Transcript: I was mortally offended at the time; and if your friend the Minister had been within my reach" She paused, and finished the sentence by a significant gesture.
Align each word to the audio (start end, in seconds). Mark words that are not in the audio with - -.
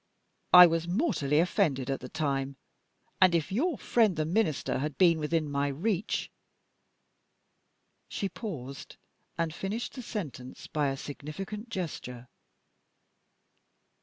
I 0.51 0.65
was 0.65 0.87
mortally 0.87 1.37
offended 1.39 1.91
at 1.91 1.99
the 1.99 2.09
time; 2.09 2.55
and 3.21 3.35
if 3.35 3.51
your 3.51 3.77
friend 3.77 4.15
the 4.15 4.25
Minister 4.25 4.79
had 4.79 4.97
been 4.97 5.19
within 5.19 5.47
my 5.47 5.67
reach" 5.67 6.31
She 8.09 8.27
paused, 8.27 8.97
and 9.37 9.53
finished 9.53 9.93
the 9.93 10.01
sentence 10.01 10.65
by 10.65 10.87
a 10.87 10.97
significant 10.97 11.69
gesture. 11.69 12.29